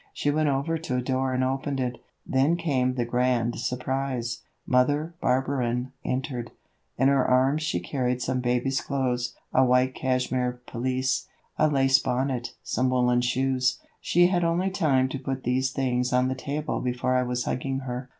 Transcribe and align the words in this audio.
She 0.13 0.31
went 0.31 0.49
over 0.49 0.79
to 0.79 0.95
a 0.95 1.01
door 1.03 1.31
and 1.31 1.43
opened 1.43 1.79
it. 1.79 2.01
Then 2.25 2.55
came 2.55 2.95
the 2.95 3.05
grand 3.05 3.59
surprise! 3.59 4.41
Mother 4.65 5.13
Barberin 5.21 5.91
entered. 6.03 6.49
In 6.97 7.07
her 7.07 7.23
arms 7.23 7.61
she 7.61 7.79
carried 7.79 8.19
some 8.19 8.39
baby's 8.39 8.81
clothes, 8.81 9.35
a 9.53 9.63
white 9.63 9.93
cashmere 9.93 10.59
pelisse, 10.65 11.27
a 11.59 11.67
lace 11.67 11.99
bonnet, 11.99 12.55
some 12.63 12.89
woolen 12.89 13.21
shoes. 13.21 13.77
She 13.99 14.25
had 14.25 14.43
only 14.43 14.71
time 14.71 15.07
to 15.09 15.19
put 15.19 15.43
these 15.43 15.69
things 15.69 16.11
on 16.11 16.29
the 16.29 16.33
table 16.33 16.79
before 16.81 17.15
I 17.15 17.21
was 17.21 17.43
hugging 17.45 17.81
her. 17.81 18.09